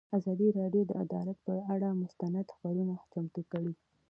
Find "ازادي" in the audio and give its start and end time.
0.17-0.47